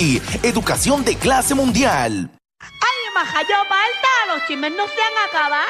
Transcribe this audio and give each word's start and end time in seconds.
Y 0.00 0.22
educación 0.44 1.04
de 1.04 1.16
clase 1.16 1.56
mundial. 1.56 2.30
¡Ay, 2.60 2.68
majayo 3.12 3.56
falta! 3.68 4.08
Los 4.28 4.46
chismes 4.46 4.70
no 4.76 4.86
se 4.86 5.02
han 5.02 5.12
acabado. 5.28 5.66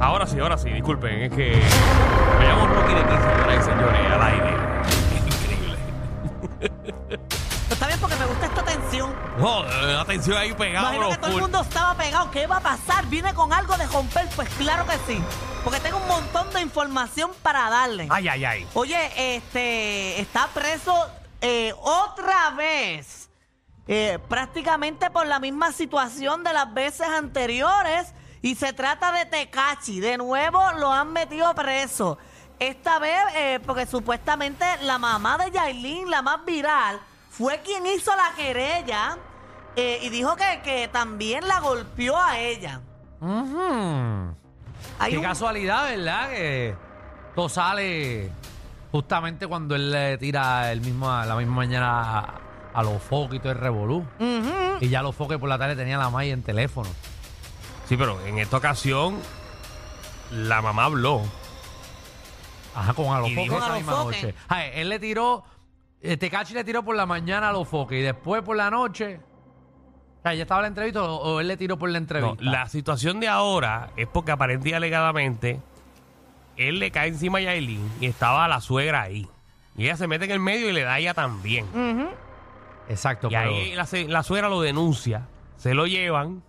Ahora 0.00 0.26
sí, 0.26 0.40
ahora 0.40 0.58
sí, 0.58 0.70
disculpen, 0.70 1.22
es 1.22 1.32
que 1.32 1.62
me 2.40 2.46
llamo 2.46 2.66
Rocky 2.66 2.94
de 2.94 3.02
15, 3.02 3.16
señoras 3.20 3.56
y 3.56 3.62
señores, 3.62 4.12
al 4.12 4.22
aire. 4.22 4.56
Increíble. 5.26 5.78
Está 7.70 7.86
bien 7.86 8.00
porque 8.00 8.16
me 8.16 8.26
gusta 8.26 8.46
esta 8.46 8.64
tensión. 8.64 9.14
Oh, 9.40 9.62
la 9.62 10.00
atención 10.00 10.36
ahí 10.36 10.52
pegado 10.54 10.88
a 10.88 10.94
Imagino 10.94 11.10
que 11.10 11.18
todo 11.18 11.36
el 11.36 11.42
mundo 11.42 11.60
estaba 11.60 11.94
pegado. 11.94 12.30
¿Qué 12.30 12.46
va 12.46 12.56
a 12.56 12.60
pasar? 12.60 13.06
¿Viene 13.06 13.32
con 13.34 13.52
algo 13.52 13.76
de 13.76 13.86
romper? 13.86 14.28
Pues 14.34 14.48
claro 14.50 14.86
que 14.86 14.96
sí. 15.06 15.22
Porque 15.64 15.80
tengo 15.80 15.98
un 15.98 16.08
montón 16.08 16.50
de 16.52 16.60
información 16.62 17.30
para 17.42 17.68
darle. 17.70 18.06
Ay, 18.10 18.28
ay, 18.28 18.44
ay. 18.44 18.66
Oye, 18.74 19.36
este 19.36 20.20
está 20.20 20.48
preso 20.48 20.94
eh, 21.40 21.72
otra 21.80 22.50
vez. 22.50 23.28
Eh, 23.86 24.18
prácticamente 24.28 25.10
por 25.10 25.26
la 25.26 25.40
misma 25.40 25.72
situación 25.72 26.42
de 26.42 26.52
las 26.52 26.72
veces 26.72 27.06
anteriores. 27.06 28.14
Y 28.42 28.54
se 28.54 28.72
trata 28.72 29.12
de 29.12 29.26
Tecachi. 29.26 30.00
De 30.00 30.16
nuevo 30.16 30.60
lo 30.78 30.90
han 30.92 31.12
metido 31.12 31.54
preso. 31.54 32.18
Esta 32.60 32.98
vez, 32.98 33.18
eh, 33.36 33.58
porque 33.66 33.86
supuestamente 33.86 34.64
la 34.82 34.98
mamá 34.98 35.38
de 35.38 35.50
Yailin, 35.50 36.08
la 36.10 36.22
más 36.22 36.44
viral, 36.44 37.00
fue 37.30 37.60
quien 37.60 37.86
hizo 37.86 38.14
la 38.14 38.32
querella. 38.36 39.16
eh, 39.76 39.98
y 40.02 40.08
dijo 40.10 40.34
que, 40.36 40.60
que 40.62 40.88
también 40.88 41.46
la 41.48 41.60
golpeó 41.60 42.16
a 42.20 42.38
ella. 42.38 42.80
Ujú. 43.20 44.34
Hay 44.98 45.12
Qué 45.12 45.18
un- 45.18 45.22
casualidad, 45.24 45.84
¿verdad? 45.84 46.28
Que 46.30 46.74
todo 47.36 47.48
sale 47.48 48.30
justamente 48.90 49.46
cuando 49.46 49.76
él 49.76 49.90
le 49.92 50.18
tira 50.18 50.72
el 50.72 50.80
mismo, 50.80 51.08
la 51.08 51.36
misma 51.36 51.54
mañana 51.54 52.18
a, 52.18 52.34
a 52.74 52.82
los 52.82 53.00
focos 53.00 53.36
y 53.36 53.38
todo 53.38 53.52
el 53.52 53.58
revolú. 53.58 53.98
Ujú. 54.18 54.52
Y 54.80 54.88
ya 54.88 55.02
los 55.02 55.14
focos 55.14 55.38
por 55.38 55.48
la 55.48 55.56
tarde 55.56 55.76
tenía 55.76 55.96
la 55.98 56.10
May 56.10 56.30
en 56.32 56.42
teléfono. 56.42 56.88
Sí, 57.88 57.96
pero 57.96 58.20
en 58.26 58.38
esta 58.38 58.56
ocasión 58.56 59.18
la 60.32 60.60
mamá 60.60 60.84
habló. 60.86 61.22
Ajá, 62.74 62.92
con 62.94 63.06
a 63.14 63.20
los 63.20 63.28
Y 63.30 63.34
focos 63.34 63.50
dijo- 63.50 63.58
esa 63.64 63.74
misma 63.74 63.92
Alofoque. 63.92 64.22
noche. 64.22 64.34
Ay, 64.48 64.70
él 64.74 64.88
le 64.88 64.98
tiró, 64.98 65.44
eh, 66.00 66.16
Tecachi 66.16 66.54
le 66.54 66.64
tiró 66.64 66.82
por 66.84 66.94
la 66.96 67.06
mañana 67.06 67.48
a 67.48 67.52
los 67.52 67.66
focos 67.68 67.92
y 67.94 68.00
después 68.00 68.42
por 68.42 68.56
la 68.56 68.70
noche. 68.70 69.20
O 70.18 70.22
sea, 70.22 70.34
¿ya 70.34 70.42
estaba 70.42 70.60
la 70.62 70.68
entrevista 70.68 71.02
o, 71.02 71.16
o 71.16 71.40
él 71.40 71.48
le 71.48 71.56
tiró 71.56 71.78
por 71.78 71.88
la 71.88 71.98
No, 71.98 72.04
entrevista? 72.04 72.44
la 72.44 72.68
situación 72.68 73.20
de 73.20 73.28
ahora 73.28 73.90
es 73.96 74.06
porque 74.06 74.32
aparentemente 74.32 74.70
y 74.70 74.72
alegadamente 74.74 75.60
él 76.56 76.78
le 76.78 76.90
cae 76.90 77.08
encima 77.08 77.38
a 77.38 77.42
Yailin 77.42 77.90
y 78.00 78.06
estaba 78.06 78.46
la 78.46 78.60
suegra 78.60 79.02
ahí. 79.02 79.26
Y 79.76 79.84
ella 79.84 79.96
se 79.96 80.06
mete 80.06 80.26
en 80.26 80.30
el 80.32 80.40
medio 80.40 80.68
y 80.68 80.72
le 80.72 80.82
da 80.82 80.94
a 80.94 80.98
ella 80.98 81.14
también. 81.14 81.64
Ujú. 81.72 82.08
Exacto, 82.88 83.28
Y 83.28 83.30
pero 83.30 83.50
ahí 83.50 83.74
la, 83.74 83.86
se- 83.86 84.08
la 84.08 84.22
suegra 84.22 84.48
lo 84.50 84.60
denuncia, 84.60 85.26
se 85.56 85.72
lo 85.74 85.86
llevan 85.86 86.42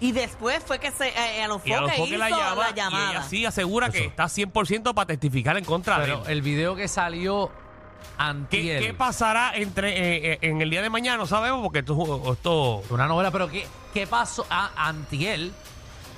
Y 0.00 0.12
después 0.12 0.62
fue 0.64 0.78
que 0.78 0.90
se, 0.92 1.08
eh, 1.08 1.42
a 1.42 1.48
los 1.48 1.66
y 1.66 1.72
a 1.72 1.80
los 1.80 1.90
foques 1.90 2.04
foques 2.04 2.18
la 2.18 2.28
hizo 2.30 2.38
llama 2.38 2.62
la 2.64 2.70
y 2.70 2.74
llamada. 2.74 3.10
ella 3.10 3.22
sí 3.24 3.44
asegura 3.46 3.90
que 3.90 4.04
está 4.06 4.24
100% 4.24 4.94
para 4.94 5.06
testificar 5.06 5.56
en 5.56 5.64
contra 5.64 5.98
de 5.98 6.04
pero 6.04 6.24
él. 6.26 6.32
el 6.32 6.42
video 6.42 6.76
que 6.76 6.86
salió 6.86 7.48
¿Qué, 7.48 8.22
antier. 8.22 8.82
qué 8.82 8.94
pasará 8.94 9.52
entre 9.56 9.90
eh, 9.90 10.32
eh, 10.34 10.38
en 10.42 10.60
el 10.62 10.70
día 10.70 10.82
de 10.82 10.90
mañana? 10.90 11.16
No 11.18 11.26
sabemos 11.26 11.62
porque 11.62 11.80
esto, 11.80 12.32
esto 12.32 12.82
Una 12.90 13.06
novela, 13.06 13.30
pero 13.32 13.48
¿qué, 13.50 13.66
qué 13.92 14.06
pasó? 14.06 14.46
Ah, 14.50 14.70
antier, 14.76 15.50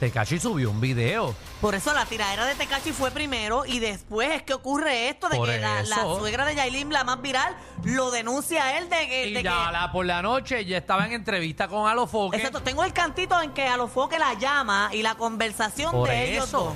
Tecachi 0.00 0.41
subió 0.41 0.71
un 0.71 0.81
video. 0.81 1.34
Por 1.61 1.75
eso 1.75 1.93
la 1.93 2.06
tiradera 2.06 2.47
de 2.47 2.55
Tecachi 2.55 2.91
fue 2.93 3.11
primero 3.11 3.66
y 3.66 3.81
después 3.81 4.31
es 4.31 4.43
que 4.43 4.55
ocurre 4.55 5.11
esto 5.11 5.28
de 5.28 5.37
Por 5.37 5.47
que 5.49 5.59
la, 5.59 5.83
la 5.83 5.97
eso. 5.97 6.19
suegra 6.19 6.47
de 6.47 6.55
Yailin, 6.55 6.91
la 6.91 7.05
más 7.05 7.21
viral, 7.21 7.55
lo 7.84 8.11
denuncia 8.11 8.65
a 8.65 8.78
él 8.78 8.88
de 8.88 9.06
que... 9.09 9.27
Y 9.28 9.34
de 9.34 9.43
ya 9.43 9.66
que- 9.66 9.72
la- 9.72 9.93
por 9.93 10.06
la 10.06 10.22
noche 10.22 10.65
ya 10.65 10.78
estaba 10.78 11.05
en 11.05 11.12
entrevista 11.12 11.69
con 11.69 11.87
Alofoque. 11.87 12.38
Exacto, 12.38 12.62
tengo 12.62 12.83
el 12.83 12.94
cantito 12.94 13.41
en 13.43 13.53
que 13.53 13.66
a 13.69 13.77
los 13.77 13.91
foques 13.91 14.19
la 14.19 14.33
llama 14.34 14.88
y 14.91 15.03
la 15.03 15.16
conversación 15.16 15.93
Por 15.93 16.09
de 16.09 16.32
ellos 16.32 16.49
eso. 16.49 16.59
dos. 16.65 16.75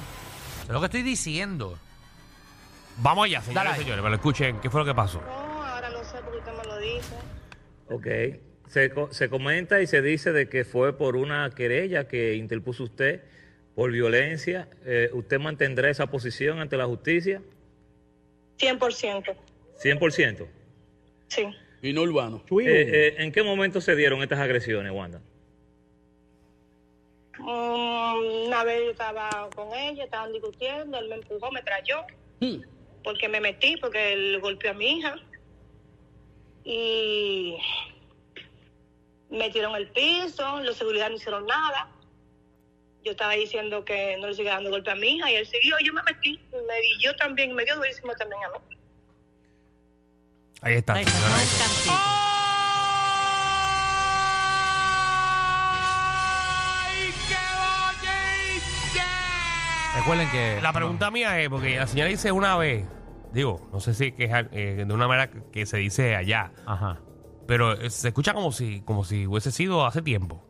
Es 0.64 0.68
lo 0.68 0.80
que 0.80 0.86
estoy 0.86 1.02
diciendo. 1.02 1.78
Vamos 2.98 3.24
allá, 3.24 3.40
señores 3.42 3.72
y 3.76 3.78
señores, 3.80 4.02
pero 4.02 4.14
escuchen, 4.14 4.60
¿qué 4.60 4.68
fue 4.68 4.80
lo 4.82 4.86
que 4.86 4.94
pasó? 4.94 5.20
No, 5.22 5.64
ahora 5.66 5.88
no 5.88 6.04
sé 6.04 6.18
porque 6.22 6.38
usted 6.40 6.52
me 6.58 6.64
lo 6.64 6.78
dice. 6.78 7.14
Ok. 7.90 8.53
Se, 8.68 8.90
co- 8.90 9.12
se 9.12 9.28
comenta 9.28 9.80
y 9.82 9.86
se 9.86 10.02
dice 10.02 10.32
de 10.32 10.48
que 10.48 10.64
fue 10.64 10.96
por 10.96 11.16
una 11.16 11.50
querella 11.50 12.08
que 12.08 12.34
interpuso 12.34 12.84
usted 12.84 13.22
por 13.74 13.90
violencia. 13.92 14.68
Eh, 14.84 15.10
¿Usted 15.12 15.38
mantendrá 15.38 15.90
esa 15.90 16.06
posición 16.08 16.58
ante 16.60 16.76
la 16.76 16.86
justicia? 16.86 17.42
100%. 18.58 19.34
100%. 19.82 20.46
Sí. 21.28 21.44
Y 21.82 21.92
no 21.92 22.02
urbano. 22.02 22.42
Eh, 22.50 22.64
eh, 22.66 23.14
¿En 23.18 23.32
qué 23.32 23.42
momento 23.42 23.80
se 23.80 23.94
dieron 23.94 24.22
estas 24.22 24.38
agresiones, 24.38 24.90
Wanda? 24.92 25.20
Mm, 27.38 28.46
una 28.46 28.64
vez 28.64 28.80
yo 28.84 28.90
estaba 28.92 29.28
con 29.54 29.74
ella, 29.76 30.04
estaban 30.04 30.32
discutiendo, 30.32 30.98
él 30.98 31.08
me 31.08 31.16
empujó, 31.16 31.50
me 31.52 31.62
trayó, 31.62 31.96
Hmm. 32.40 32.62
porque 33.02 33.28
me 33.28 33.40
metí, 33.40 33.76
porque 33.76 34.12
él 34.12 34.38
golpeó 34.40 34.70
a 34.70 34.74
mi 34.74 34.98
hija. 34.98 35.16
Y 36.64 37.56
me 39.34 39.50
tiraron 39.50 39.76
el 39.76 39.88
piso, 39.88 40.60
los 40.60 40.76
seguridad 40.76 41.10
no 41.10 41.16
hicieron 41.16 41.46
nada. 41.46 41.88
Yo 43.04 43.10
estaba 43.10 43.32
diciendo 43.32 43.84
que 43.84 44.16
no 44.18 44.28
le 44.28 44.34
siga 44.34 44.52
dando 44.52 44.70
golpe 44.70 44.90
a 44.90 44.94
mi 44.94 45.16
hija 45.16 45.30
y 45.30 45.34
él 45.34 45.46
siguió, 45.46 45.76
yo 45.84 45.92
me 45.92 46.02
metí, 46.04 46.40
me 46.52 46.80
di 46.80 47.02
yo 47.02 47.14
también, 47.16 47.54
me 47.54 47.64
dio 47.64 47.76
durísimo 47.76 48.14
también 48.14 48.40
a 48.44 48.48
mí. 48.48 48.76
Ahí 50.62 50.74
está, 50.74 50.94
Ahí 50.94 51.02
está. 51.02 51.14
Recuerden 59.96 60.30
que. 60.30 60.60
La 60.62 60.72
pregunta 60.72 61.10
mía 61.10 61.40
es, 61.40 61.48
porque 61.48 61.76
la 61.76 61.86
señora 61.86 62.08
dice 62.08 62.32
una 62.32 62.56
vez, 62.56 62.84
digo, 63.32 63.68
no 63.72 63.80
sé 63.80 63.94
si 63.94 64.12
que 64.12 64.24
es 64.24 64.32
eh, 64.52 64.84
de 64.86 64.94
una 64.94 65.06
manera 65.06 65.30
que 65.52 65.66
se 65.66 65.76
dice 65.76 66.16
allá, 66.16 66.50
Ajá. 66.66 67.00
Pero 67.46 67.72
eh, 67.72 67.90
se 67.90 68.08
escucha 68.08 68.32
como 68.34 68.52
si, 68.52 68.80
como 68.82 69.04
si 69.04 69.26
hubiese 69.26 69.52
sido 69.52 69.84
hace 69.86 70.02
tiempo. 70.02 70.42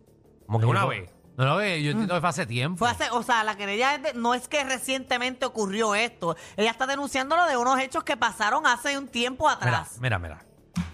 Como 0.47 0.61
que 0.61 0.67
una 0.67 0.85
vez. 0.87 1.11
No 1.37 1.45
lo 1.47 1.57
ve, 1.57 1.83
yo 1.83 1.91
entiendo 1.91 2.15
que 2.15 2.21
fue 2.21 2.29
hace 2.29 2.47
tiempo. 2.47 2.79
Fue 2.79 2.89
hace, 2.91 3.11
o 3.11 3.23
sea, 3.25 3.43
la 3.43 3.57
querella 3.57 3.97
es 3.97 4.03
de- 4.03 4.15
no 4.15 4.35
es 4.35 4.47
que 4.47 4.63
recientemente 4.63 5.45
ocurrió 5.47 5.97
esto. 5.97 6.37
Ella 6.57 6.71
está 6.71 6.87
denunciándolo 6.87 7.47
de 7.47 7.57
unos 7.57 7.81
hechos 7.81 8.05
que 8.05 8.17
pasaron 8.17 8.67
hace 8.69 8.97
un 8.97 9.09
tiempo 9.09 9.47
Mira, 9.49 9.55
atrás. 9.57 9.99
mira, 10.01 10.19
mira. 10.21 10.45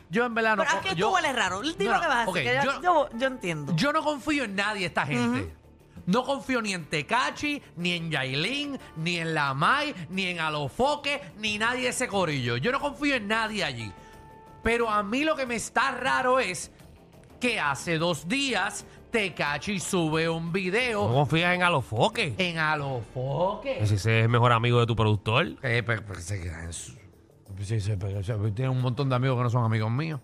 Yo 0.09 0.25
en 0.25 0.35
verdad 0.35 0.57
no. 0.57 0.63
Pero 0.65 0.77
es 0.81 0.87
que 0.87 0.95
yo, 0.95 1.09
tú 1.09 1.15
hueles 1.15 1.37
raro. 1.37 1.61
Dime 1.61 1.85
No, 1.85 1.95
lo 1.95 2.01
que 2.01 2.07
vas 2.09 2.27
a 2.27 2.31
ok, 2.31 2.35
que 2.37 2.61
yo, 2.65 2.73
yo- 2.73 2.83
yo- 2.83 3.09
yo 3.19 3.27
entiendo. 3.27 3.77
Yo 3.77 3.93
no 3.93 4.03
confío 4.03 4.45
en 4.45 4.57
nadie, 4.57 4.87
esta 4.87 5.05
gente. 5.07 5.55
No 6.07 6.25
confío 6.25 6.63
ni 6.63 6.73
en 6.73 6.87
Tecachi, 6.89 7.63
ni 7.77 7.93
en 7.93 8.11
Yailin, 8.11 8.79
ni 8.97 9.19
en 9.19 9.35
la 9.35 9.53
Mai, 9.53 9.95
ni 10.09 10.25
en 10.27 10.41
Alofoque, 10.41 11.21
ni 11.37 11.59
nadie 11.59 11.83
de 11.83 11.89
ese 11.91 12.09
corillo. 12.09 12.57
Yo 12.57 12.73
no 12.73 12.81
confío 12.81 13.15
en 13.15 13.29
nadie 13.29 13.63
allí. 13.63 13.93
Pero 14.63 14.91
a 14.91 15.03
mí 15.03 15.25
lo 15.25 15.35
que 15.37 15.47
me 15.47 15.57
está 15.57 15.93
raro 15.93 16.39
es 16.41 16.71
que 17.41 17.59
hace 17.59 17.97
dos 17.99 18.29
días 18.29 18.85
Tecachi 19.11 19.81
sube 19.81 20.29
un 20.29 20.47
¿No 20.47 20.53
video 20.53 21.13
confías 21.13 21.55
en 21.55 21.63
Alofoque? 21.63 22.35
en 22.39 22.59
Alofoque. 22.59 23.79
Si 23.87 23.95
ese 23.95 24.19
es 24.19 24.25
el 24.25 24.29
mejor 24.29 24.53
amigo 24.53 24.79
de 24.79 24.87
tu 24.87 24.95
productor. 24.95 25.47
Eh, 25.63 25.83
pero- 25.85 26.05
pero 26.07 26.21
se 26.21 26.41
queda 26.41 26.63
en 26.65 26.73
su- 26.73 26.93
sí, 27.63 27.81
sí, 27.81 27.95
pero- 27.99 28.23
sí, 28.23 28.33
tiene 28.55 28.69
un 28.71 28.81
montón 28.81 29.09
de 29.09 29.17
amigos 29.17 29.37
que 29.39 29.43
no 29.45 29.51
son 29.51 29.65
amigos 29.65 29.91
míos. 29.91 30.21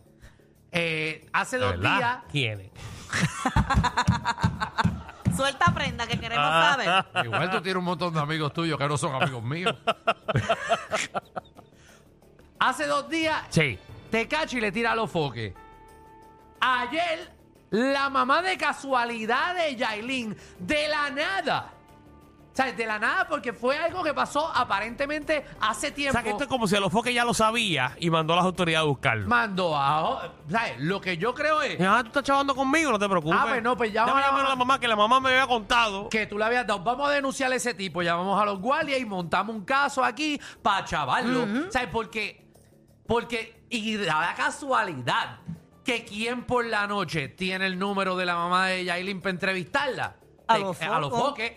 Eh, 0.71 1.27
hace 1.33 1.57
¿De 1.59 1.65
dos 1.65 1.73
verdad? 1.73 1.97
días. 1.99 2.19
¿Quién 2.31 2.61
es? 2.61 2.71
Suelta 5.37 5.75
prenda 5.75 6.07
que 6.07 6.19
queremos 6.19 6.47
Ah. 6.49 7.05
saber. 7.13 7.27
Igual 7.27 7.51
tú 7.51 7.61
tienes 7.63 7.79
un 7.79 7.85
montón 7.85 8.15
de 8.15 8.21
amigos 8.21 8.53
tuyos 8.53 8.79
que 8.79 8.89
no 8.89 8.97
son 8.97 9.21
amigos 9.23 9.43
míos. 9.43 9.75
Hace 12.59 12.87
dos 12.87 13.09
días, 13.09 13.45
Sí. 13.51 13.79
Tecachi 14.11 14.61
le 14.61 14.73
tira 14.73 14.93
a 14.93 14.95
los 14.97 15.11
foques. 15.11 15.53
Ayer, 16.61 17.31
la 17.71 18.09
mamá 18.09 18.43
de 18.43 18.57
casualidad 18.57 19.55
de 19.55 19.77
Yailin, 19.77 20.37
de 20.59 20.89
la 20.89 21.11
nada, 21.11 21.73
sea, 22.53 22.73
de 22.73 22.87
la 22.87 22.99
nada, 22.99 23.29
porque 23.29 23.53
fue 23.53 23.77
algo 23.77 24.03
que 24.03 24.15
pasó 24.15 24.51
aparentemente 24.55 25.45
hace 25.61 25.89
O 25.89 25.93
tiempo. 25.93 26.13
sea, 26.13 26.23
que 26.23 26.31
esto 26.31 26.45
es 26.45 26.49
como 26.49 26.67
si 26.67 26.75
a 26.75 26.81
los 26.81 26.91
foques 26.91 27.15
ya 27.15 27.23
lo 27.27 27.35
sabía 27.35 27.95
y 28.01 28.09
mandó 28.09 28.33
a 28.33 28.37
las 28.37 28.47
autoridades 28.47 28.85
a 28.85 28.89
buscarlo. 28.89 29.29
Mandó 29.29 29.77
a. 29.77 30.33
¿Sabes? 30.51 30.77
Lo 30.79 30.99
que 30.99 31.19
yo 31.19 31.35
creo 31.35 31.61
es 31.61 31.79
Ah, 31.81 31.99
tú 32.01 32.07
estás 32.09 32.23
chavando 32.23 32.55
conmigo, 32.55 32.91
no 32.91 32.99
te 32.99 33.07
preocupes. 33.09 33.39
Ah, 33.39 33.45
pues 33.49 33.63
no, 33.63 33.77
pues 33.77 33.93
ya 33.93 34.07
Déjame 34.07 34.23
a- 34.41 34.49
la 34.49 34.57
mamá, 34.57 34.81
que 34.81 34.89
la 34.89 34.97
mamá 34.97 35.21
me 35.21 35.29
había 35.31 35.47
contado. 35.47 36.09
que 36.09 36.27
tú 36.27 36.39
le 36.39 36.47
habías 36.47 36.67
dado. 36.67 36.81
Vamos 36.83 37.07
a 37.09 37.13
denunciar 37.13 37.53
a 37.53 37.57
ese 37.57 37.75
tipo. 37.75 38.01
Llamamos 38.01 38.41
a 38.41 38.47
los 38.47 38.59
guardias 38.59 38.99
y 39.01 39.05
montamos 39.05 39.55
un 39.55 39.65
caso 39.67 40.03
aquí 40.03 40.41
para 40.63 40.83
chavarlo. 40.87 41.71
¿Sabes? 41.71 41.89
Porque. 41.93 42.43
Porque. 43.07 43.56
Y 43.71 43.97
da 43.97 44.21
la 44.21 44.35
casualidad 44.35 45.39
que 45.85 46.05
quien 46.05 46.45
por 46.45 46.65
la 46.65 46.87
noche 46.87 47.29
tiene 47.29 47.67
el 47.67 47.79
número 47.79 48.17
de 48.17 48.27
la 48.27 48.35
mamá 48.35 48.67
de 48.67 48.85
Yailin 48.85 49.21
para 49.21 49.31
entrevistarla. 49.33 50.17
A 50.49 50.59
los 50.59 50.81
a 50.83 50.99
los 51.01 51.11
focos. 51.11 51.29
foques. 51.31 51.53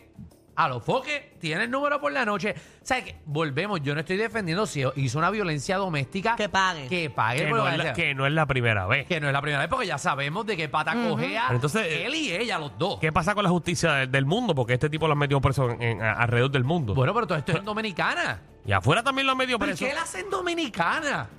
A 0.56 0.68
los 0.68 0.84
foques 0.84 1.40
tiene 1.40 1.64
el 1.64 1.72
número 1.72 2.02
por 2.02 2.12
la 2.12 2.26
noche. 2.26 2.54
¿Sabes 2.84 3.06
qué? 3.06 3.16
Volvemos. 3.26 3.80
Yo 3.82 3.94
no 3.94 4.02
estoy 4.02 4.18
defendiendo 4.18 4.66
si 4.66 4.84
hizo 4.98 5.18
una 5.18 5.30
violencia 5.30 5.78
doméstica. 5.78 6.36
Que 6.36 6.50
pague. 6.50 6.88
Que 6.88 7.10
pague. 7.10 7.46
Que 7.46 7.48
por 7.50 7.60
no, 7.60 7.66
es 7.68 7.72
que 7.72 7.78
la, 7.78 7.84
sea. 7.86 7.94
que 7.94 8.14
no 8.14 8.26
es 8.28 8.34
la 8.34 8.46
primera 8.46 8.86
vez. 8.86 9.08
Que 9.08 9.22
no 9.22 9.28
es 9.28 9.34
la 9.34 9.42
primera 9.42 9.62
vez 9.62 9.70
porque 9.70 9.88
ya 9.88 9.98
sabemos 9.98 10.46
de 10.46 10.58
qué 10.58 10.68
pata 10.68 10.94
cogea 10.96 11.44
Pero 11.48 11.56
entonces, 11.56 11.88
él 12.06 12.14
y 12.14 12.32
ella, 12.34 12.60
los 12.60 12.78
dos. 12.78 13.00
¿Qué 13.00 13.12
pasa 13.14 13.34
con 13.36 13.44
la 13.46 13.50
justicia 13.50 13.94
del, 13.94 14.12
del 14.12 14.26
mundo? 14.26 14.54
Porque 14.54 14.74
este 14.74 14.90
tipo 14.90 15.08
lo 15.08 15.14
han 15.14 15.20
metido 15.20 15.40
preso 15.40 15.70
en- 15.70 15.82
en- 15.82 16.02
a- 16.02 16.14
alrededor 16.14 16.52
del 16.52 16.66
mundo. 16.66 16.94
Bueno, 16.94 17.14
pero 17.14 17.26
todo 17.26 17.38
esto 17.38 17.54
es 17.54 17.60
en 17.60 17.66
Dominicana. 17.66 18.42
y 18.66 18.72
afuera 18.74 19.02
también 19.02 19.28
lo 19.28 19.32
han 19.32 19.38
metido 19.38 19.58
¿Pero 19.60 19.70
preso. 19.70 19.86
qué 19.86 19.92
él 19.92 19.98
hace 19.98 20.20
en 20.20 20.30
Dominicana? 20.30 21.30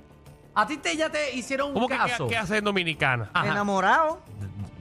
A 0.53 0.65
ti 0.67 0.77
te, 0.77 0.95
ya 0.97 1.09
te 1.09 1.33
hicieron 1.35 1.69
un 1.69 1.73
¿Cómo 1.73 1.87
que 1.87 1.95
caso. 1.97 2.27
qué, 2.27 2.33
qué 2.33 2.37
hace 2.37 2.57
en 2.57 2.63
Dominicana? 2.65 3.29
Ajá. 3.33 3.47
Enamorado. 3.47 4.21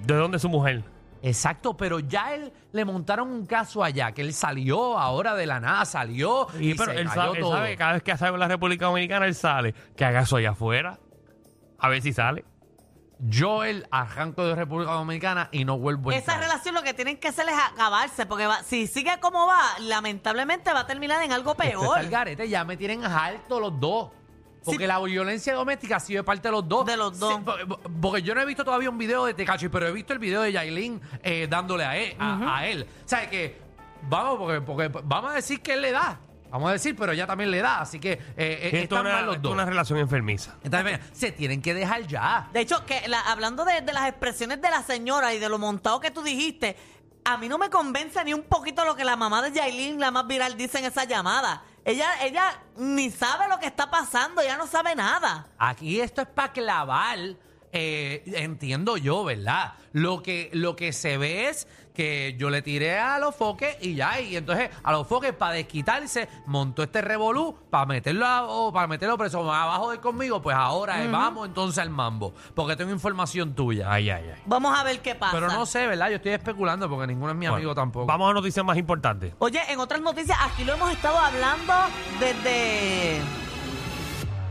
¿De 0.05 0.15
dónde 0.15 0.37
es 0.37 0.43
su 0.43 0.49
mujer? 0.49 0.83
Exacto, 1.23 1.77
pero 1.77 2.01
ya 2.01 2.35
él 2.35 2.53
le 2.73 2.85
montaron 2.87 3.29
un 3.31 3.45
caso 3.47 3.85
allá, 3.85 4.11
que 4.13 4.23
él 4.23 4.33
salió 4.33 4.99
ahora 4.99 5.35
de 5.35 5.47
la 5.47 5.61
nada, 5.61 5.85
salió 5.85 6.47
y, 6.59 6.71
Y, 6.71 6.75
pero 6.75 6.93
se 6.93 7.01
él 7.01 7.09
cayó 7.09 7.21
sabe, 7.23 7.37
él 7.39 7.43
todo. 7.45 7.53
sabe 7.53 7.69
que 7.71 7.77
cada 7.77 7.93
vez 7.93 8.03
que 8.03 8.17
sale 8.17 8.33
en 8.35 8.41
la 8.41 8.49
República 8.49 8.87
Dominicana, 8.87 9.27
él 9.27 9.35
sale. 9.35 9.75
Que 9.97 10.05
haga 10.07 10.21
eso 10.23 10.37
allá 10.37 10.51
afuera. 10.53 10.99
A 11.79 11.89
ver 11.89 12.01
si 12.03 12.13
sale. 12.13 12.45
Yo 13.23 13.65
el 13.65 13.87
arranco 13.91 14.47
de 14.47 14.55
República 14.55 14.93
Dominicana 14.93 15.51
y 15.53 15.67
no 15.67 15.79
vuelvo 15.79 16.09
a 16.09 16.15
Esa 16.15 16.33
entrar. 16.33 16.41
relación 16.41 16.75
lo 16.75 16.83
que 16.83 16.95
tienen 16.95 17.19
que 17.19 17.29
hacer 17.29 17.47
es 17.51 17.55
acabarse, 17.71 18.25
porque 18.25 18.47
va- 18.47 18.63
si 18.63 18.87
sigue 18.87 19.13
como 19.21 19.47
va, 19.47 19.61
lamentablemente 19.81 20.73
va 20.73 20.81
a 20.81 20.87
terminar 20.87 21.23
en 21.23 21.33
algo 21.33 21.51
Esto 21.53 21.63
está 21.65 21.79
peor. 21.79 21.99
el 22.01 22.09
garete, 22.09 22.49
ya 22.49 22.65
me 22.65 22.79
tienen 22.79 23.05
alto 23.05 23.61
los 23.61 23.79
dos. 23.79 24.09
Porque 24.65 24.85
Sí. 24.85 24.87
la 24.87 24.99
violencia 25.01 25.55
doméstica 25.55 25.97
ha 25.97 26.01
sido 26.01 26.21
de 26.23 26.25
parte 26.25 26.49
de 26.49 26.53
los 26.53 26.69
dos. 26.69 26.85
De 26.87 26.97
los 26.97 27.19
dos. 27.19 27.35
Sí, 27.35 27.75
porque 28.01 28.23
yo 28.23 28.35
no 28.35 28.41
he 28.43 28.45
visto 28.47 28.65
todavía 28.65 28.91
un 28.91 28.99
video 28.99 29.25
de 29.25 29.33
Tecachi, 29.35 29.69
pero 29.69 29.87
he 29.89 29.93
visto 29.93 30.13
el 30.13 30.19
video 30.19 30.43
de 30.43 30.53
Yailin 30.53 31.01
eh, 31.23 31.47
dándole 31.49 31.85
a 31.85 31.97
él. 31.97 32.15
A, 32.19 32.59
a 32.59 32.67
él. 32.67 32.87
O 33.05 33.09
sea, 33.09 33.29
que 33.31 33.59
vamos, 34.03 34.37
porque, 34.39 34.61
porque 34.61 34.91
vamos 35.05 35.31
a 35.31 35.35
decir 35.35 35.61
que 35.63 35.73
él 35.75 35.83
le 35.83 35.93
da. 35.93 36.19
Vamos 36.51 36.69
a 36.69 36.73
decir, 36.73 36.97
pero 36.97 37.13
ella 37.13 37.27
también 37.29 37.51
le 37.51 37.63
da. 37.63 37.81
Así 37.81 37.99
que 38.01 38.13
eh, 38.13 38.19
eh, 38.37 38.61
Esto 38.65 38.77
es 38.77 38.83
están 38.83 39.01
una, 39.03 39.13
mal 39.13 39.27
los 39.27 39.37
esto 39.37 39.49
es 39.49 39.51
dos. 39.51 39.53
una 39.55 39.65
relación 39.65 39.99
enfermiza. 40.01 40.57
Entonces, 40.65 40.99
se 41.13 41.31
tienen 41.33 41.63
que 41.63 41.73
dejar 41.75 42.07
ya. 42.09 42.49
De 42.53 42.61
hecho, 42.61 42.85
que 42.85 43.07
la- 43.09 43.21
hablando 43.21 43.65
de, 43.65 43.81
de 43.83 43.93
las 43.93 44.09
expresiones 44.09 44.61
de 44.61 44.69
la 44.69 44.83
señora 44.83 45.33
y 45.33 45.39
de 45.39 45.49
lo 45.49 45.59
montado 45.59 46.01
que 46.01 46.11
tú 46.11 46.23
dijiste, 46.23 46.77
a 47.25 47.37
mí 47.39 47.49
no 47.49 47.57
me 47.57 47.71
convence 47.71 48.23
ni 48.25 48.35
un 48.35 48.43
poquito 48.43 48.85
lo 48.85 48.97
que 48.97 49.05
la 49.05 49.15
mamá 49.17 49.41
de 49.43 49.53
Yailin, 49.53 50.01
la 50.01 50.11
más 50.11 50.27
viral, 50.27 50.57
dice 50.57 50.81
en 50.81 50.87
esa 50.87 51.05
llamada. 51.05 51.63
Ella, 51.85 52.25
ella 52.25 52.63
ni 52.77 53.11
sabe 53.11 53.49
lo 53.49 53.59
que 53.59 53.67
está 53.67 53.91
pasando, 53.91 54.41
ella 54.43 54.57
no 54.57 54.67
sabe 54.67 54.95
nada. 54.95 55.47
Aquí 55.59 56.01
esto 56.01 56.23
es 56.23 56.29
para 56.29 56.53
clavar, 56.53 57.19
eh, 57.73 58.23
entiendo 58.37 58.97
yo, 58.97 59.25
¿verdad? 59.25 59.75
Lo 59.93 60.23
que, 60.23 60.51
lo 60.53 60.77
que 60.77 60.93
se 60.93 61.19
ve 61.19 61.49
es 61.49 61.67
que 61.95 62.37
yo 62.39 62.49
le 62.51 62.63
tiré 62.63 62.99
a 62.99 63.19
los 63.19 63.35
foques 63.35 63.77
y 63.83 63.95
ya, 63.97 64.21
y 64.21 64.37
entonces 64.37 64.71
a 64.85 64.93
los 64.93 65.07
foques 65.07 65.33
para 65.35 65.55
desquitarse, 65.55 66.29
montó 66.47 66.83
este 66.85 67.03
revolú 67.03 67.57
para 67.69 67.85
meterlo 67.87 68.25
a- 68.25 68.47
o 68.49 68.73
para 68.73 68.87
meterlo 68.87 69.19
preso 69.19 69.43
más 69.43 69.65
abajo 69.65 69.91
de 69.91 69.99
conmigo, 69.99 70.41
pues 70.41 70.57
ahora 70.57 71.03
eh, 71.05 71.09
vamos 71.09 71.49
entonces 71.49 71.79
al 71.79 71.91
mambo, 71.91 72.33
porque 72.55 72.77
tengo 72.77 72.93
información 72.93 73.55
tuya. 73.55 73.93
Ay, 73.93 74.09
ay, 74.09 74.25
ay. 74.35 74.41
Vamos 74.47 74.79
a 74.79 74.85
ver 74.85 75.01
qué 75.01 75.15
pasa. 75.17 75.33
Pero 75.35 75.49
no 75.49 75.67
sé, 75.67 75.87
¿verdad? 75.89 76.09
Yo 76.11 76.17
estoy 76.17 76.33
especulando 76.33 76.89
porque 76.89 77.09
ninguno 77.09 77.33
es 77.33 77.37
mi 77.37 77.47
Bueno, 77.47 77.57
amigo 77.57 77.75
tampoco. 77.75 78.07
Vamos 78.07 78.31
a 78.31 78.35
noticias 78.35 78.65
más 78.65 78.79
importantes. 78.79 79.35
Oye, 79.41 79.61
en 79.69 79.81
otras 79.81 80.01
noticias, 80.01 80.39
aquí 80.41 80.65
lo 80.65 80.75
hemos 80.75 80.91
estado 80.93 81.19
hablando 81.19 81.75
desde. 82.21 83.21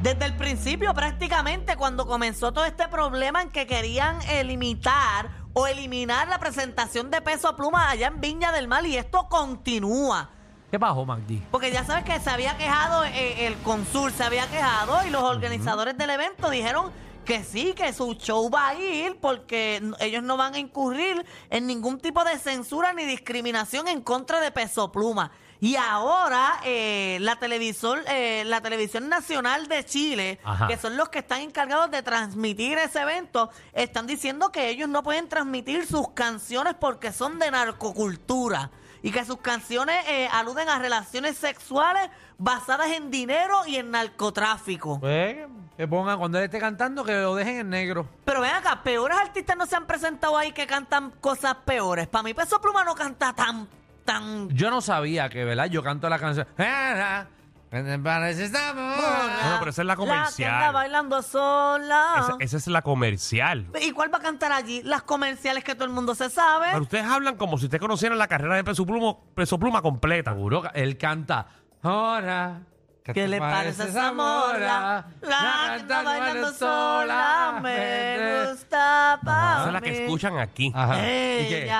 Desde 0.01 0.23
el 0.23 0.33
principio, 0.37 0.93
prácticamente, 0.93 1.75
cuando 1.75 2.07
comenzó 2.07 2.53
todo 2.53 2.63
este 2.63 2.87
problema 2.87 3.41
en 3.41 3.49
que 3.49 3.67
querían 3.67 4.17
eh, 4.29 4.45
limitar 4.45 5.29
o 5.51 5.67
eliminar 5.67 6.29
la 6.29 6.39
presentación 6.39 7.11
de 7.11 7.21
peso 7.21 7.53
pluma 7.57 7.89
allá 7.89 8.07
en 8.07 8.21
Viña 8.21 8.53
del 8.53 8.69
Mar, 8.69 8.85
y 8.85 8.95
esto 8.95 9.27
continúa. 9.27 10.29
¿Qué 10.71 10.79
pasó, 10.79 11.05
Magdi? 11.05 11.43
Porque 11.51 11.69
ya 11.73 11.83
sabes 11.83 12.05
que 12.05 12.17
se 12.21 12.29
había 12.29 12.55
quejado, 12.57 13.03
eh, 13.03 13.45
el 13.45 13.57
consul 13.57 14.13
se 14.13 14.23
había 14.23 14.47
quejado 14.47 15.05
y 15.05 15.09
los 15.09 15.23
organizadores 15.23 15.97
del 15.97 16.11
evento 16.11 16.49
dijeron 16.49 16.91
que 17.25 17.43
sí, 17.43 17.73
que 17.73 17.91
su 17.91 18.13
show 18.13 18.49
va 18.49 18.69
a 18.69 18.75
ir 18.75 19.19
porque 19.19 19.81
ellos 19.99 20.23
no 20.23 20.37
van 20.37 20.53
a 20.53 20.59
incurrir 20.59 21.25
en 21.49 21.67
ningún 21.67 21.99
tipo 21.99 22.23
de 22.23 22.37
censura 22.39 22.93
ni 22.93 23.03
discriminación 23.03 23.89
en 23.89 23.99
contra 23.99 24.39
de 24.39 24.51
Peso 24.51 24.93
Pluma. 24.93 25.31
Y 25.61 25.75
ahora 25.75 26.61
eh, 26.63 27.17
la, 27.21 27.35
televisor, 27.35 28.03
eh, 28.07 28.43
la 28.45 28.61
Televisión 28.61 29.09
Nacional 29.09 29.67
de 29.67 29.85
Chile, 29.85 30.39
Ajá. 30.43 30.67
que 30.67 30.77
son 30.77 30.95
los 30.95 31.09
que 31.09 31.19
están 31.19 31.41
encargados 31.41 31.91
de 31.91 32.01
transmitir 32.01 32.77
ese 32.77 33.01
evento, 33.01 33.49
están 33.73 34.07
diciendo 34.07 34.51
que 34.51 34.69
ellos 34.69 34.87
no 34.87 35.03
pueden 35.03 35.27
transmitir 35.27 35.85
sus 35.85 36.11
canciones 36.11 36.75
porque 36.79 37.11
son 37.11 37.39
de 37.39 37.51
narcocultura 37.51 38.71
y 39.01 39.11
que 39.11 39.25
sus 39.25 39.37
canciones 39.39 39.97
eh, 40.07 40.29
aluden 40.31 40.69
a 40.69 40.79
relaciones 40.79 41.37
sexuales 41.37 42.09
basadas 42.37 42.91
en 42.91 43.11
dinero 43.11 43.65
y 43.65 43.77
en 43.77 43.91
narcotráfico. 43.91 44.99
Pues 44.99 45.37
que 45.77 45.87
pongan, 45.87 46.19
cuando 46.19 46.37
él 46.37 46.43
esté 46.43 46.59
cantando, 46.59 47.05
que 47.05 47.13
lo 47.13 47.35
dejen 47.35 47.59
en 47.59 47.69
negro. 47.69 48.05
Pero 48.25 48.41
ven 48.41 48.51
acá, 48.51 48.83
peores 48.83 49.17
artistas 49.17 49.55
no 49.55 49.65
se 49.65 49.77
han 49.77 49.87
presentado 49.87 50.37
ahí 50.37 50.51
que 50.51 50.67
cantan 50.67 51.11
cosas 51.21 51.55
peores. 51.63 52.07
Para 52.07 52.23
mí 52.23 52.33
Peso 52.33 52.59
Pluma 52.59 52.83
no 52.83 52.95
canta 52.95 53.31
tan, 53.31 53.65
tan... 54.09 54.49
Yo 54.49 54.69
no 54.71 54.81
sabía 54.81 55.29
que, 55.29 55.45
¿verdad? 55.45 55.65
Yo 55.65 55.83
canto 55.83 56.09
la 56.09 56.17
canción. 56.19 56.47
¿Qué 56.57 57.83
te 57.83 57.99
parece 57.99 58.45
esta 58.45 58.73
morra? 58.73 59.51
No, 59.51 59.59
pero 59.59 59.69
esa 59.69 59.83
es 59.83 59.85
la 59.85 59.93
La 59.93 59.95
que 59.95 59.99
comercial. 59.99 60.53
anda 60.53 60.71
bailando 60.71 61.21
sola. 61.21 62.15
Esa, 62.17 62.35
esa 62.39 62.57
es 62.57 62.67
la 62.67 62.81
comercial. 62.81 63.67
¿Y 63.79 63.91
cuál 63.91 64.11
va 64.11 64.17
a 64.17 64.21
cantar 64.21 64.51
allí? 64.51 64.81
Las 64.81 65.03
comerciales 65.03 65.63
que 65.63 65.75
todo 65.75 65.85
el 65.85 65.91
mundo 65.91 66.15
se 66.15 66.31
sabe. 66.31 66.67
Pero 66.71 66.81
ustedes 66.81 67.05
hablan 67.05 67.35
como 67.35 67.59
si 67.59 67.65
ustedes 67.65 67.79
conocieran 67.79 68.17
la 68.17 68.27
carrera 68.27 68.55
de 68.55 68.63
Peso 68.63 68.87
Pluma, 68.87 69.15
Peso 69.35 69.59
Pluma 69.59 69.83
completa. 69.83 70.31
Seguro 70.31 70.63
que 70.63 70.69
él 70.81 70.97
canta. 70.97 71.45
Ahora. 71.83 72.61
¿Qué 73.03 73.27
le 73.27 73.39
parece 73.39 73.83
esa 73.83 74.11
morra? 74.13 75.05
La 75.21 75.75
que 75.77 75.81
anda 75.81 76.03
bailando 76.03 76.51
sola 76.53 77.59
me 77.61 78.49
gusta 78.51 79.19
pa' 79.23 79.57
Esa 79.59 79.67
es 79.67 79.73
la 79.73 79.81
que 79.81 80.03
escuchan 80.03 80.37
aquí. 80.39 80.71
Ajá. 80.75 80.97
¿Y 80.97 81.49
qué? 81.49 81.71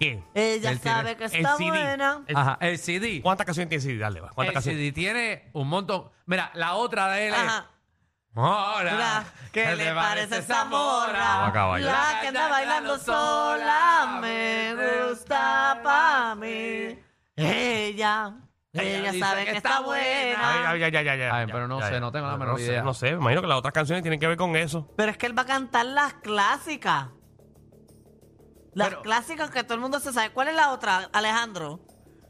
Ella, 0.00 0.22
¿Qué? 0.34 0.54
ella 0.54 0.70
Él 0.70 0.80
tiene 0.80 0.96
sabe 0.96 1.16
que 1.16 1.24
el 1.26 1.34
está 1.34 1.56
CD. 1.56 1.68
buena. 1.70 2.22
El- 2.26 2.36
Ajá, 2.36 2.58
el 2.60 2.78
CD. 2.78 3.20
¿Cuántas 3.22 3.44
canciones 3.46 3.68
tiene 3.68 3.82
CD? 3.82 3.98
Dale, 3.98 4.20
va. 4.20 4.30
¿Cuántas 4.30 4.48
El 4.50 4.54
canciones? 4.54 4.80
CD 4.80 4.92
tiene 4.92 5.50
un 5.52 5.68
montón. 5.68 6.10
Mira, 6.26 6.50
la 6.54 6.74
otra 6.74 7.08
de 7.08 7.28
él 7.28 7.34
es. 7.34 7.40
Ajá. 7.40 7.66
Ahora. 8.34 8.94
La, 8.94 9.24
¿Qué 9.52 9.74
le 9.76 9.92
parece 9.92 10.38
esa 10.38 10.64
morra? 10.64 11.46
Ah, 11.46 11.50
caballo. 11.52 11.84
La 11.84 12.18
que 12.22 12.28
anda 12.28 12.48
bailando 12.48 12.98
sola 12.98 14.18
me 14.22 14.74
gusta 15.08 15.80
pa' 15.82 16.34
mí. 16.36 16.96
Ella, 17.36 18.32
ella 18.72 19.12
dice 19.12 19.18
sabe 19.18 19.44
que 19.46 19.56
está 19.56 19.78
Ay, 19.78 19.84
buena. 19.84 20.70
ay, 20.70 20.82
ay, 20.84 20.96
ay, 20.96 21.08
ay, 21.08 21.20
Ay, 21.22 21.46
ya, 21.46 21.52
pero 21.52 21.66
no 21.66 21.80
ya, 21.80 21.86
sé, 21.86 21.92
ya. 21.94 22.00
no 22.00 22.12
tengo 22.12 22.26
la 22.26 22.32
no, 22.34 22.38
menor 22.38 22.58
sé, 22.58 22.66
idea. 22.66 22.82
No 22.82 22.94
sé, 22.94 23.10
me 23.12 23.16
imagino 23.20 23.40
que 23.42 23.48
las 23.48 23.58
otras 23.58 23.74
canciones 23.74 24.02
tienen 24.02 24.20
que 24.20 24.26
ver 24.28 24.36
con 24.36 24.54
eso. 24.56 24.88
Pero 24.96 25.10
es 25.10 25.18
que 25.18 25.26
él 25.26 25.36
va 25.36 25.42
a 25.42 25.46
cantar 25.46 25.86
las 25.86 26.14
clásicas. 26.14 27.08
Las 28.74 28.88
Pero- 28.90 29.02
clásicas 29.02 29.50
que 29.50 29.64
todo 29.64 29.74
el 29.74 29.80
mundo 29.80 29.98
se 30.00 30.12
sabe. 30.12 30.30
¿Cuál 30.30 30.48
es 30.48 30.54
la 30.54 30.70
otra, 30.70 31.08
Alejandro? 31.12 31.80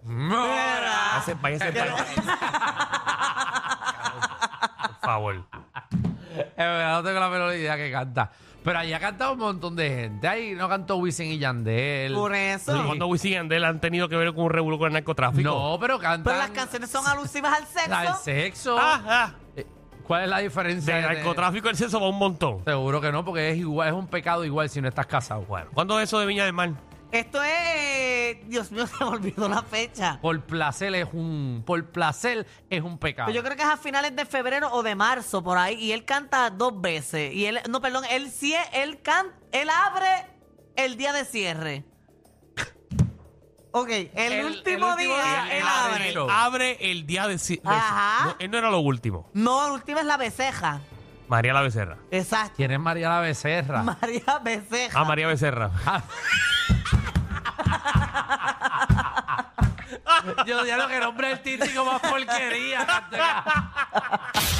Mira. 0.04 1.12
Váyase- 1.14 1.34
váyase 1.40 1.72
pa'l- 1.72 1.90
Por 5.00 5.02
favor. 5.02 5.44
Es 6.36 6.56
verdad, 6.56 6.92
no 6.94 7.02
tengo 7.02 7.20
la 7.20 7.28
menor 7.28 7.54
idea 7.54 7.76
que 7.76 7.90
canta. 7.90 8.30
Pero 8.62 8.78
ahí 8.78 8.92
ha 8.92 9.00
cantado 9.00 9.32
un 9.32 9.38
montón 9.38 9.74
de 9.74 9.88
gente. 9.88 10.28
Ahí 10.28 10.54
no 10.54 10.68
cantó 10.68 10.96
Wisin 10.96 11.32
y 11.32 11.38
Yandel. 11.38 12.12
Por 12.14 12.34
eso. 12.34 12.84
Cuando 12.86 13.06
Wisin 13.06 13.32
y 13.32 13.34
Yandel 13.34 13.64
han 13.64 13.80
tenido 13.80 14.08
que 14.08 14.16
ver 14.16 14.34
con 14.34 14.44
un 14.44 14.50
revuelo 14.50 14.78
con 14.78 14.88
el 14.88 14.92
narcotráfico. 14.92 15.48
No, 15.48 15.78
pero 15.80 15.98
cantan. 15.98 16.24
Pero 16.24 16.38
las 16.38 16.50
canciones 16.50 16.90
son 16.90 17.06
alusivas 17.06 17.54
al 17.58 17.66
sexo. 17.66 17.94
Al 17.94 18.16
sexo. 18.18 18.76
Ah, 18.78 19.02
ah. 19.06 19.32
¿Cuál 20.10 20.24
es 20.24 20.28
la 20.28 20.38
diferencia? 20.38 20.96
De 20.96 21.02
de- 21.02 21.06
narcotráfico 21.06 21.68
el 21.68 21.76
sexo 21.76 22.00
va 22.00 22.08
un 22.08 22.18
montón. 22.18 22.64
Seguro 22.64 23.00
que 23.00 23.12
no, 23.12 23.24
porque 23.24 23.50
es 23.50 23.58
igual, 23.58 23.86
es 23.86 23.94
un 23.94 24.08
pecado 24.08 24.44
igual 24.44 24.68
si 24.68 24.80
no 24.80 24.88
estás 24.88 25.06
casado. 25.06 25.42
Bueno, 25.42 25.70
¿cuándo 25.72 26.00
es 26.00 26.08
eso 26.08 26.18
de 26.18 26.26
Viña 26.26 26.44
del 26.44 26.52
Mar? 26.52 26.70
Esto 27.12 27.40
es. 27.44 28.48
Dios 28.48 28.72
mío, 28.72 28.86
se 28.98 29.04
me 29.04 29.10
olvidó 29.10 29.48
la 29.48 29.62
fecha. 29.62 30.18
Por 30.20 30.40
placer 30.42 30.92
es 30.96 31.06
un, 31.12 31.62
por 31.64 31.84
placer 31.92 32.44
es 32.68 32.82
un 32.82 32.98
pecado. 32.98 33.26
Pero 33.28 33.36
yo 33.36 33.44
creo 33.44 33.56
que 33.56 33.62
es 33.62 33.68
a 33.68 33.76
finales 33.76 34.16
de 34.16 34.26
febrero 34.26 34.72
o 34.72 34.82
de 34.82 34.96
marzo, 34.96 35.44
por 35.44 35.58
ahí. 35.58 35.74
Y 35.76 35.92
él 35.92 36.04
canta 36.04 36.50
dos 36.50 36.80
veces. 36.80 37.32
Y 37.32 37.46
él, 37.46 37.60
no, 37.68 37.80
perdón, 37.80 38.02
él 38.10 38.32
cie- 38.32 38.68
él 38.72 39.00
can, 39.02 39.26
él 39.52 39.68
abre 39.70 40.08
el 40.74 40.96
día 40.96 41.12
de 41.12 41.24
cierre. 41.24 41.84
Ok, 43.72 43.88
el, 44.14 44.44
último 44.46 44.96
día 44.96 45.56
él 45.56 45.64
abre. 45.66 46.14
Abre 46.30 46.90
el 46.90 47.06
día 47.06 47.28
de... 47.28 47.36
de- 47.36 47.60
Ajá. 47.64 48.24
no, 48.26 48.36
él 48.38 48.50
no 48.50 48.58
era 48.58 48.70
lo 48.70 48.80
último. 48.80 49.30
No, 49.32 49.66
el 49.66 49.72
último 49.72 50.00
es 50.00 50.06
la 50.06 50.16
becerra. 50.16 50.80
María 51.30 51.52
la 51.52 51.62
Becerra. 51.62 51.96
Exacto. 52.10 52.54
¿Quién 52.56 52.72
es 52.72 52.80
María 52.80 53.08
la 53.08 53.20
Becerra? 53.20 53.84
María 53.84 54.40
Becerra. 54.42 55.00
Ah, 55.00 55.04
María 55.04 55.28
Becerra. 55.28 55.70
Yo 60.46 60.64
digo 60.64 60.88
que 60.88 60.98
nombre 60.98 61.28
del 61.28 61.40
títico 61.40 61.84
más 61.84 62.00
porquería. 62.00 62.84